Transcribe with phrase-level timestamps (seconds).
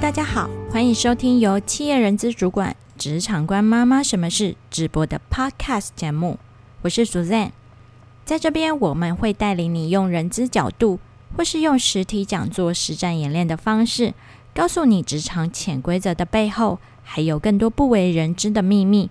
[0.00, 6.38] 大家好，欢迎收听由企业人资主管、职场官妈妈什么事直播的 Podcast 节目。
[6.80, 7.50] 我是 Suzanne，
[8.24, 10.98] 在这边我们会带领你用人资角度，
[11.36, 14.14] 或是用实体讲座实战演练的方式，
[14.54, 19.10] 告诉你职场潜规则的背后，还有更多不为人知的秘密。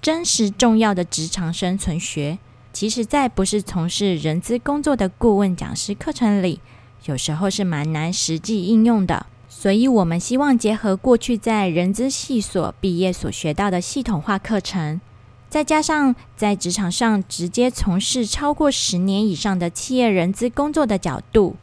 [0.00, 2.38] 真实重要的职场生存学，
[2.72, 6.60] 其实在不是从事人资工作的顾问讲师课程里，
[7.06, 9.26] 有时候是蛮难实际应用的。
[9.52, 15.00] 所以，我们希望结合过去在人资系所毕业所学到的系统化课程，
[15.48, 21.56] 再加上在职场上直接从事超过十年以上的企业人资工作的角度，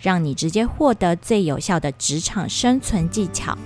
[0.00, 3.56] 让你直接获得最有效的职场生存技巧。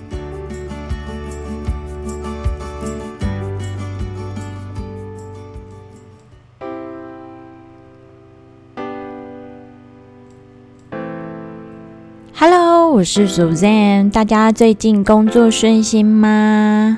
[12.91, 16.97] 我是 Suzanne，大家最近工作顺心吗？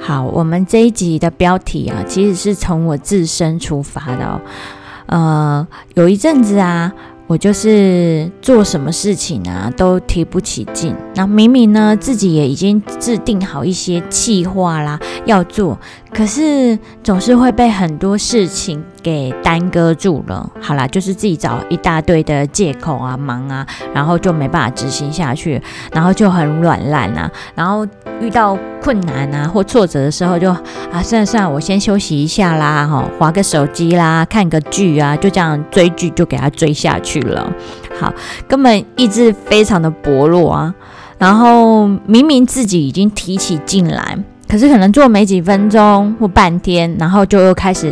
[0.00, 4.40] 好，我们这一集的标题啊，其实是从我自身出发的哦。
[5.06, 6.92] 呃，有一阵子啊。
[7.28, 15.78] 我就是做什么事情啊都提不起劲，那明明呢自己也已经制定好一些计划啦要做，
[16.14, 20.48] 可是总是会被很多事情给耽搁住了。
[20.60, 25.60] 好啦，就是自己找一大堆的借口啊、忙啊，然后就没办法执行下去，
[25.92, 27.86] 然后就很软烂啊，然后
[28.20, 37.20] 遇到困难啊或挫折的时候就啊算了算了，我先休息一下啦，哈，划个手机啦，看个剧啊，就这样追剧就给他追下去。
[37.22, 37.50] 了，
[37.98, 38.12] 好，
[38.46, 40.74] 根本意志非常的薄弱啊。
[41.18, 44.18] 然后明明自己已经提起劲来，
[44.52, 47.90] 可是可能做没几分钟或半天，然后就又开始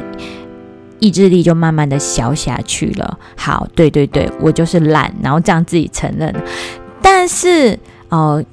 [0.98, 3.18] 意志力就慢慢的消下去了。
[3.34, 6.34] 好，对对对，我就是懒，然后这样自己承认。
[7.00, 7.78] 但是
[8.10, 8.44] 哦，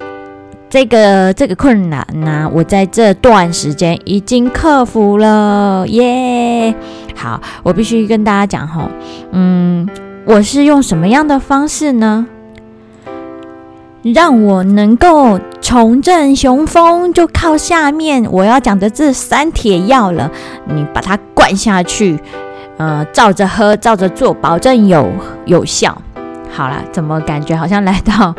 [0.70, 6.74] 这个这个困难呢，我在这段时间已经克服了耶。
[7.14, 8.88] 好，我必须跟大家讲哈，
[9.32, 9.86] 嗯。
[10.24, 12.26] 我是用什么样的方式呢？
[14.02, 20.30] 让我能够重振雄风，就靠下面我要讲的这三帖药了。
[20.66, 22.18] 你把它灌下去，
[22.76, 25.10] 呃，照着喝，照着做，保证有
[25.46, 26.00] 有效。
[26.50, 28.34] 好了，怎么感觉好像来到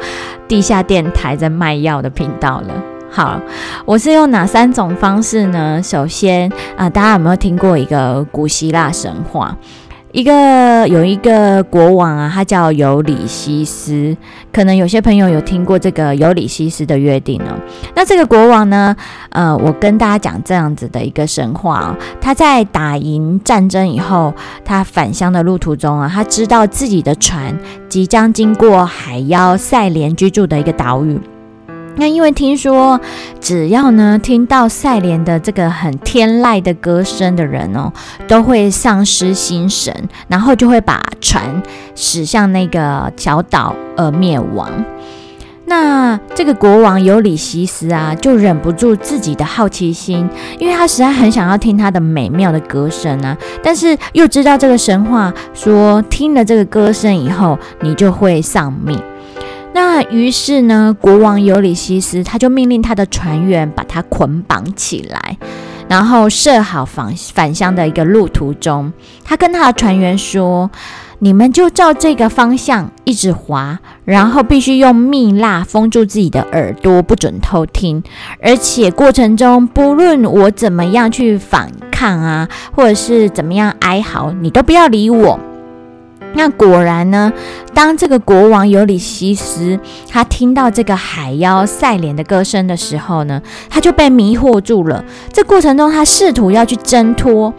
[0.47, 2.73] 地下电台在卖药的频道了？
[3.11, 3.39] 好，
[3.85, 5.81] 我是用哪三种方式呢？
[5.83, 9.55] 首先啊，大家有没有听过一个古希腊神话？
[10.11, 14.17] 一个有一个国王啊，他叫尤里西斯，
[14.51, 17.53] 可能有些朋友有听过这个尤里西斯的约定哦。
[17.95, 18.95] 那这个国王呢，
[19.29, 21.95] 呃，我跟大家讲这样子的一个神话哦。
[22.19, 24.33] 他在打赢战争以后，
[24.65, 27.55] 他返乡的路途中啊，他知道自己的船
[27.87, 31.19] 即将经过海妖赛莲居住的一个岛屿。
[31.99, 32.99] 那因为听说，
[33.41, 37.91] 只要呢听到赛莲的这个很天籁的歌声的人哦，
[38.25, 39.93] 都会丧失心神，
[40.29, 41.61] 然后就会把船
[41.95, 44.71] 驶向那个小岛而灭亡。
[45.65, 50.27] 那这个国王尤里西斯啊，就忍不住自己的好奇心，
[50.57, 58.97] 因为他实在很想要听他的美妙的歌声啊，但是又知道这个神话说，听了这个歌声以后，你就会丧命。
[59.91, 65.35] 那于是呢，国王尤里西斯他就命令他的船员把他捆绑起来，
[65.87, 70.69] 然后设好返返乡的一个路途中，他跟他的船员说
[71.17, 78.03] ：“你们就照这个方向一直划，然后必须用蜜蜡封住自己的耳朵，不准偷听。
[78.43, 85.39] 而且过程中，不论我怎么样去反抗啊，或者是怎么样哀嚎，你都不要理我。”
[86.33, 87.33] 那果然呢，
[87.73, 89.79] 当这个国王尤里西斯
[90.09, 95.03] 他听到这个海妖赛莲的歌声的时候呢，他就被迷惑住了。
[95.33, 97.53] 这过程中，他试图要去挣脱。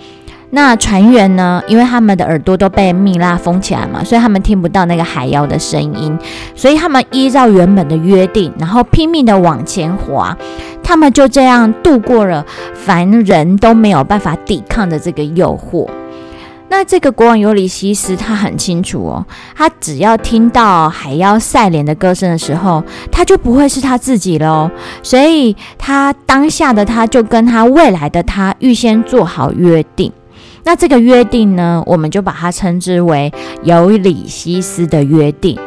[0.52, 6.18] 那船员呢，因为他们的耳朵都被蜜蜡封起来嘛，所以他们听不到那个海妖的声音。
[6.56, 10.36] 所以他们依照原本的约定，然后拼命的往前滑。
[10.82, 12.44] 他们就这样度过了
[12.74, 15.88] 凡人都没有办法抵抗的这个诱惑。
[16.72, 19.26] 那这个国王尤里西斯他很清楚哦，
[19.56, 24.70] 他只要听到海妖赛莲的歌声的时候，他就不会是他自己了。
[25.02, 30.12] 所以他当下的他就跟他未来的他预先做好约定。
[30.62, 33.32] 那这个约定呢，我们就把它称之为
[33.64, 35.58] 尤里西斯的约定。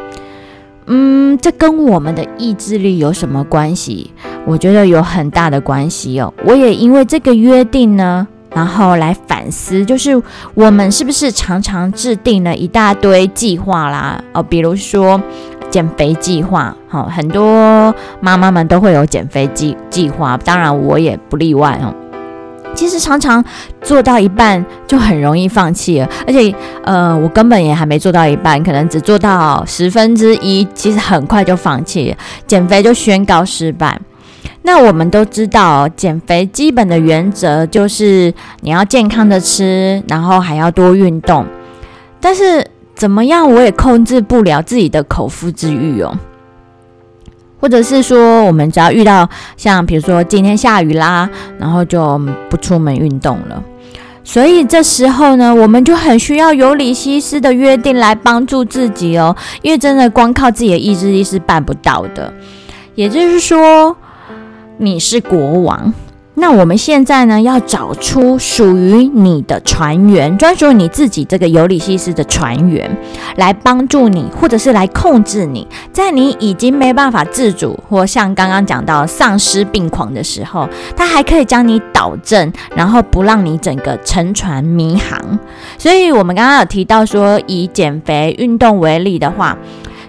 [0.86, 4.10] 嗯，这跟我们的意志力有什么关系？
[4.46, 6.32] 我觉得有很大的关系哦。
[6.46, 8.26] 我也因为这个约定呢。
[8.54, 10.10] 然后来反思，就是
[10.54, 14.22] 我们是不是常常制定了一大堆计划啦？
[14.32, 15.20] 哦，比如说
[15.70, 21.92] 减肥计划，好，很多妈妈们都会有减肥计计划，当然我也不例外哦。
[22.76, 23.44] 其实常常
[23.82, 26.52] 做到一半就很容易放弃了，而且
[26.84, 32.16] 呃，我根本也还没做到一半，可能只做到十分之一，其实很快就放弃了，
[32.48, 33.96] 减肥就宣告失败。
[34.62, 41.46] 那我们都知道，减肥基本的原则就是你要健康的吃，然后还要多运动。
[42.20, 46.18] 但是怎么样，我也控制不了自己的口腹之欲哦。
[47.60, 52.20] 或者是说，我们只要遇到像比如说今天下雨啦，然后就
[52.50, 53.62] 不出门运动了。
[54.22, 62.32] 所以这时候呢，我们就很需要尤里西斯的约定来帮助自己哦，因为真的光靠自己的意志力是办不到的。
[62.94, 63.96] 也就是说，
[64.78, 65.92] 你是国王。
[66.36, 72.90] 那我们现在呢，要找出属于你的船员，专属你自己这个尤里西斯的船员，
[73.36, 85.38] 来帮助你，或者是来控制你，在你已经没办法自主，或像刚刚讲到丧失病狂的时候，他还可以将你导正，然后不让你整个沉船迷航。
[85.78, 89.56] 所以，我们刚刚有提到说，以减肥运动为例的话，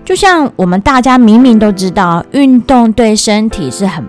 [0.04, 4.04] 就像我们大家明明都知道，运动对身体是很。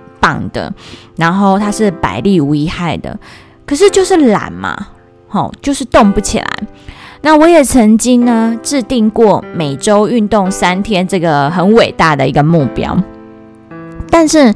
[0.53, 0.73] 的，
[1.17, 3.19] 然后它是百利无一害的，
[3.67, 4.89] 可是就是懒嘛，
[5.29, 6.47] 吼，就是动不起来。
[7.23, 12.97] 那我也曾经呢制定过每周运动三天这个很伟大的一个目标，
[14.11, 14.55] 但是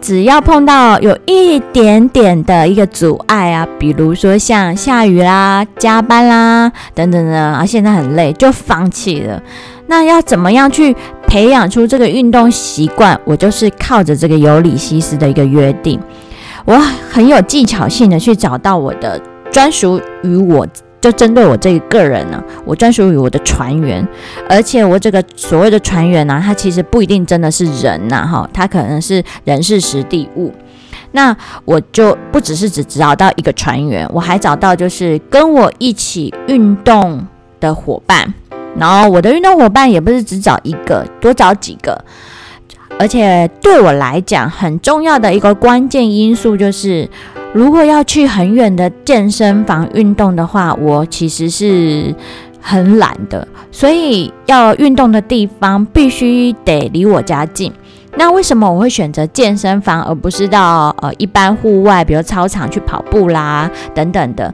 [0.00, 9.42] 只要碰到有一点点的一个阻碍啊，比如说像下雨啦、加班啦等等的啊，现在很累就放弃了。
[9.86, 10.94] 那要怎么样去
[11.30, 13.18] 培养出这个运动习惯？
[13.24, 16.00] 我就是靠着这个尤里西斯的一个约定，
[16.64, 16.76] 我
[17.08, 19.16] 很有技巧性的去找到我的
[19.52, 20.66] 专属于我，
[21.00, 24.04] 就针对我这一个人呢，我专属于我的船员，
[24.48, 30.52] 而且我这个所谓的船员呢，他其实不一定真的是人呐，哈，他可能是人事实地物。
[31.12, 37.24] 那我就不只是只找到一个船员，我还找到就是跟我一起运动
[37.60, 38.34] 的伙伴。
[38.78, 42.04] 然后我的运动伙伴也不是只找一个，多找几个。
[42.98, 47.08] 而且对我来讲，很重要的一个关键因素就是，
[47.54, 52.14] 如果要去很远的健身房运动的话，我其实是
[52.60, 57.72] 很懒的，所以要运动的地方必须得离我家近。
[58.16, 64.52] 那为什么我会选择健身房，而不是到呃一般户外，比如操场去跑步啦等等的？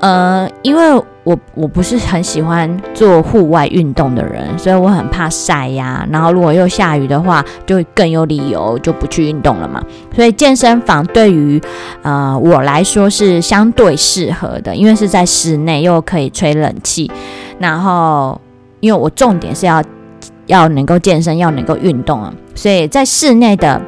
[0.00, 0.94] 呃，因为
[1.24, 6.06] 我我不是很喜欢做户外运动的人，所以我很怕晒呀。
[6.10, 9.82] 然后如果又下雨的话，就更有理由就不去运动了嘛。
[10.16, 11.60] 所以健身房对于
[12.00, 17.10] 呃我来说是相对适合的，因为是在室内又可以吹冷气。
[17.58, 18.40] 然后
[18.80, 19.82] 因为我重点是要
[20.46, 23.80] 要能够健身，要能够运动啊，所以在室内的。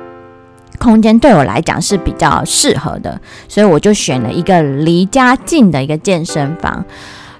[0.82, 6.84] 空间对我来讲是比较适合的，所以我就选了一个离家近的一个健身房。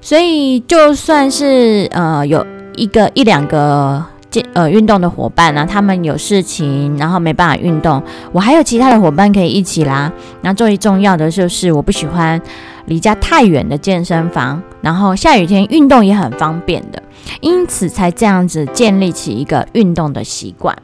[0.01, 2.47] 所以就算是呃有
[2.77, 8.01] 一个一两个健呃运动的伙伴呢，他们有事情然后没办法运动，
[8.31, 10.13] 我还有其他的伙伴可以一起啦。
[10.43, 12.41] 那最重要的就是我不喜欢
[12.87, 17.03] 离家太远的健身房，然后下雨天运动也很方便的，
[17.41, 20.77] 因此才这样子建立起一个运动的习惯。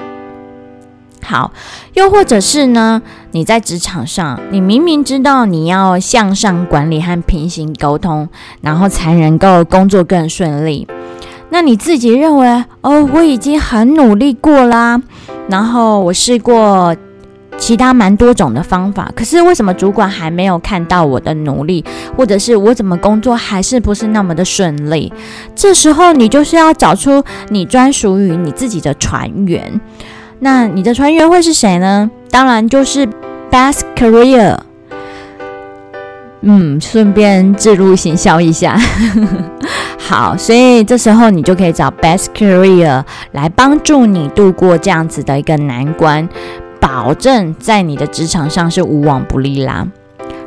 [1.23, 1.53] 好，
[1.95, 3.03] 又或者是呢？
[3.33, 8.29] 你在职场上，你明明知道你要向上管理和平行沟通，
[8.63, 10.89] 然后才能够工作更顺利。
[11.51, 15.01] 那你自己认为，哦，我已经很努力过啦，
[15.49, 16.97] 然后我试过
[17.59, 21.85] 其他蛮多种的方法，可是为什么主管还没有看到我的努力，
[22.17, 25.13] 或者是我怎么工作还是不是那么的顺利？
[25.55, 29.81] 这时候，你就是要找出你专属于你自己的船员。
[30.41, 32.11] 那你的穿越会是谁呢？
[32.31, 33.07] 当然就是
[33.51, 34.57] Best Career。
[36.43, 38.79] 嗯，顺便自入行销一下。
[39.99, 43.03] 好，所以这时候你就可以找 Best Career
[43.33, 46.29] 来帮助你度过这样子的一个难关，
[46.81, 49.87] 保证在你的职场上是无往不利啦。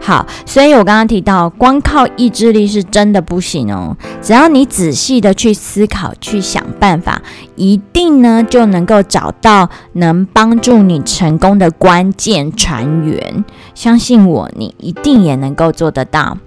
[0.03, 3.95] 好，所以我刚刚提到，光靠意志力是真的不行哦。
[4.19, 7.21] 只要你仔细的去思考、去想办法，
[7.55, 13.45] 一定呢就能够找到能帮助你成功的关键船员。
[13.75, 16.37] 相信我，你一定也能够做得到。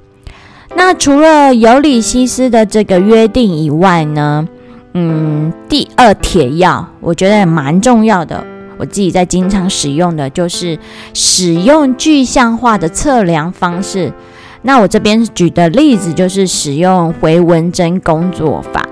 [0.75, 4.49] 那除了尤里西斯的这个约定以外呢，
[4.95, 8.45] 嗯，第二铁要，我觉得也蛮重要的。
[8.85, 10.79] 我自己在经常使用的就是
[11.14, 14.12] 使用具象化的测量方式。
[14.61, 18.87] 那我这边举的例子就是使用回纹针工作法。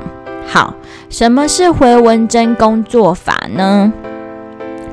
[0.47, 0.73] 好，
[1.11, 3.93] 什么是回文针工作法呢？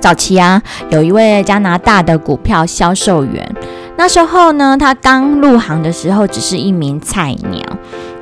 [0.02, 3.56] 早期啊，有一位加拿大的股票销售员，
[3.98, 7.62] 那时候呢，他刚入行的时候只是一名菜鸟，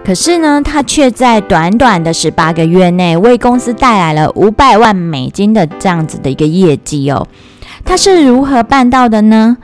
[0.07, 7.27] 可是呢，他却在短短的十八个月内为公司带来了五百万美金的这样子的一个业绩哦。
[7.83, 9.57] 他是如何办到的呢？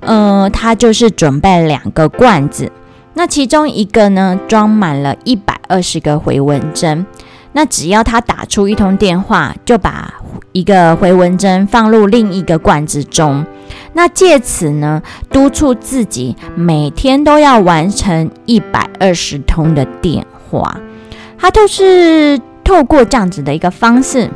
[0.00, 2.72] 呃，他就是准备两个罐子，
[3.12, 7.04] 那其中一个呢，装满了一百二十个回纹针。
[7.52, 10.14] 那只要他打出一通电话，就把
[10.52, 13.44] 一个回纹针放入另一个罐子中。
[13.92, 20.80] 那借此呢，督促自己每天都要完成一百二十通的电话。
[21.38, 24.30] 他都是透过这样子的一个方式，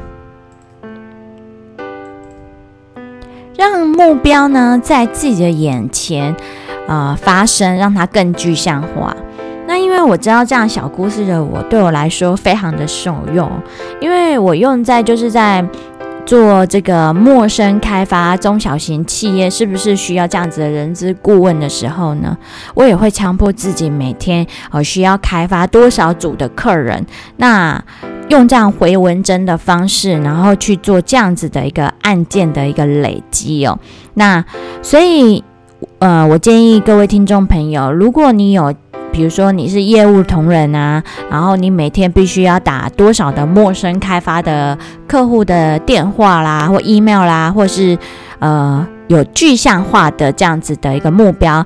[3.56, 6.34] 让目标呢在自己的眼前
[6.88, 9.14] 啊发生，让它更具象化。
[9.94, 13.48] 因为我知道这样小故事的我，对我来说非常的受用，
[14.00, 15.64] 因为我用在就是在
[16.26, 22.36] 做这个陌生开发中小型企业，是不是需要这样子的人资顾问的时候呢？
[22.74, 27.80] 我也会强迫自己每天呃需要开发多少组的客人，那
[28.30, 33.78] 用这样回文针的方式，然后去做这样子的一个案件的一个累积哦。
[34.14, 34.44] 那
[34.82, 35.44] 所以
[36.00, 38.74] 呃，我建议各位听众朋友，如果你有
[39.14, 47.96] 比如说你是业务同仁啊，然后你每天必须要打多少的陌生开发的客户的电话啦，或 email 啦，或是
[48.40, 51.64] 呃有具象化的这样子的一个目标，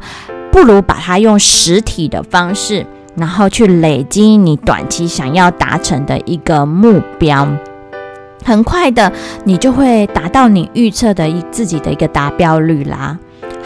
[0.52, 2.84] 不如把它用实体的方式，
[3.16, 7.48] 然后去累积你短期想要达成的一个目标，
[8.44, 9.10] 很快的
[9.44, 13.16] 你就会达到你预测的一自己的一个达标率啦。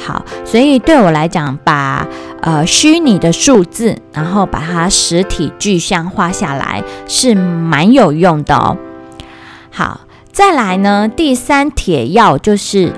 [0.05, 2.07] 好，所以对我来讲，把
[2.43, 8.77] 呃虚拟的数字，然后把它实体具象化下来，是蛮有用的哦。
[9.71, 12.93] 好，再来呢，第三铁要就是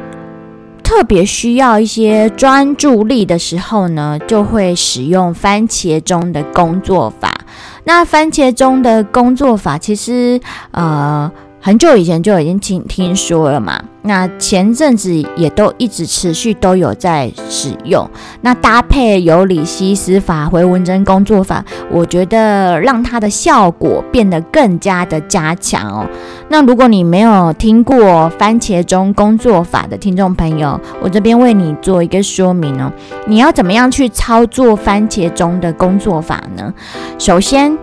[0.82, 7.32] 特别需要一些专注力的时候呢，就会使用番茄钟的工作法。
[7.84, 10.40] 那番茄钟的工作法，其实
[10.72, 11.30] 呃。
[11.64, 18.06] 很久以前就已经听听说了嘛，那前阵子也都一直持续都有在使用。
[18.42, 26.06] 那搭配尤里西斯法回纹针工作法，我觉得让它的效果变得更加的加强哦。
[26.50, 32.92] 那如果你没有听过番茄钟工作法的听众朋友，我这边为你做一个说明哦。
[33.26, 36.74] 你要怎么样去操作番茄钟的工作法呢？
[37.18, 37.74] 首先。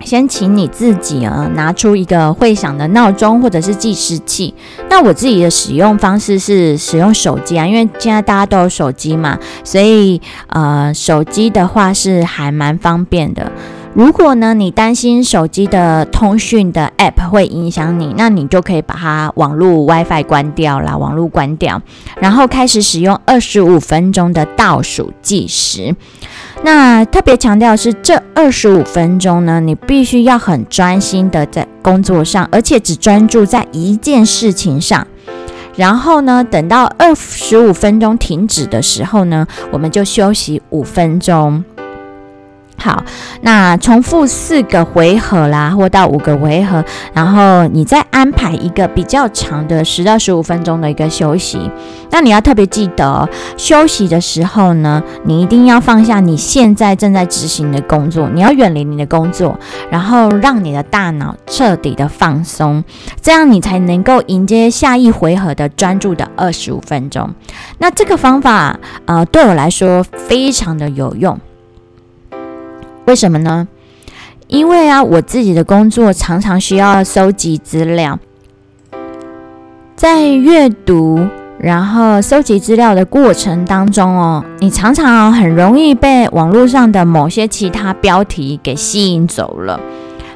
[0.00, 4.54] 先请你自己啊，拿出一个会响的闹钟或者是计时器。
[4.90, 13.50] 那我自己的使用方式是使用手机啊，因为现在大家都有手机嘛，所以呃，手机的话是还蛮方便的。
[13.94, 21.80] 如果呢，你担心手机的通讯的 App 会影响你，那你就可以把它网络 WiFi 关掉啦，网络关掉，
[22.20, 25.94] 然后开始使用二十五分钟的倒数计时。
[26.64, 35.06] 那特别强调是，这二十五分钟呢，你必须要很专心的在工作上，而且只专注在一件事情上。
[35.76, 41.62] 然后呢，等到二十五分钟停止的时候呢，我们就休息五分钟。
[42.76, 43.02] 好，
[43.40, 51.70] 那重复四个回合啦，或到五个回合，然后你再安排一个比较长的十到十五分钟的一个休息。
[52.10, 53.26] 那你要特别记得，
[53.56, 59.58] 休息的时候呢，你一定要放下你现在正在执行的工作，你要远离你的工作，
[59.90, 62.84] 然后让你的大脑彻底的放松，
[63.22, 67.30] 这样你才能够迎接下一回合的专注的二十五分钟。
[67.78, 71.40] 那这个方法，呃，对我来说非常的有用。
[73.06, 73.68] 为什么呢？
[74.46, 78.18] 因为啊，我自己的工作常常需要收集资料，
[79.96, 81.26] 在阅读
[81.58, 89.80] 然后收集资料的过程当中哦，你常常很容易被网络上的某些其他标题给吸引走了。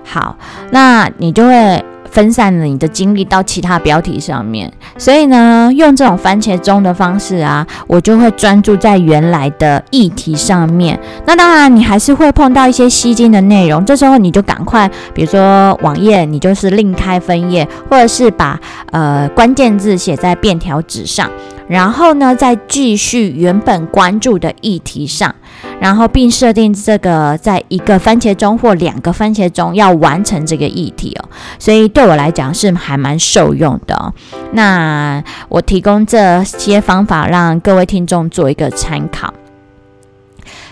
[0.04, 0.36] 好，
[0.70, 1.84] 那你就会。
[2.10, 10.98] 分散了你的精力到其他标题上面，所以呢，用这种番茄钟的方式啊，我就会专注在原来的议题上面。
[11.26, 18.58] 那当然，你还是会碰到一些吸睛的内容，这时候你就赶快，比如说网页，你就是另开分页，或者是把
[18.92, 21.30] 呃关键字写在便条纸上。
[21.68, 25.34] 然后呢，再继续原本关注的议题上，
[25.80, 31.28] 然后并设定这个在一个番茄钟或两个番茄钟要完成这个议题哦。
[31.58, 34.12] 所以对我来讲是还蛮受用的。
[34.52, 39.32] 那我提供这些方法让各位听众做一个参考。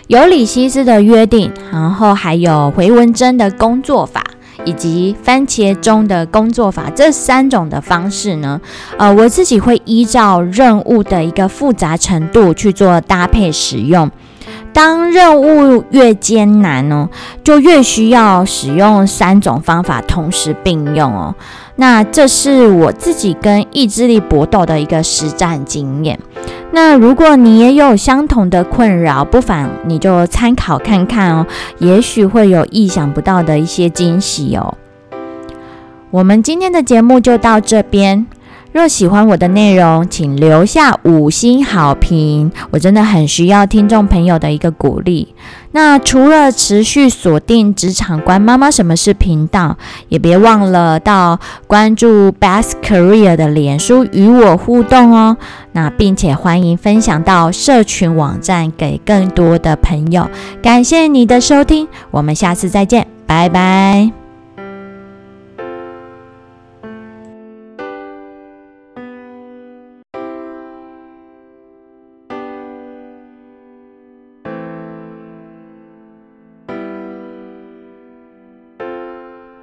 [0.08, 4.22] 尤里西斯的约定，然后还有回文针的工作法。
[4.64, 8.60] 以及番茄钟的工作法这三种的方式呢，
[8.96, 14.10] 呃，我自己会依照任务的一个复杂程度去做搭配使用。
[14.76, 17.08] 当任务越艰难哦，
[17.42, 21.34] 就越需要使用三种方法同时并用哦。
[21.76, 26.20] 那这是我自己跟意志力搏斗的一个实战经验。
[26.72, 31.46] 那如果你也有相同的困扰，不妨你就参考看看哦，
[31.78, 34.74] 也许会有意想不到的一些惊喜哦。
[36.10, 38.26] 我们今天的节目就到这边。
[38.76, 45.34] 若喜欢我的内容，请留下五星好评，我真的很需要听众朋友的一个鼓励。
[45.72, 49.76] 那除了持续锁定职场观妈妈什么是频道，
[50.10, 55.38] 也别忘了到关注 Best Career 的脸书与我互动哦。
[55.72, 60.28] 那并且欢迎分享到社群网站给更多的朋友。
[60.62, 64.25] 感谢你的收听，我们下次再见，拜拜。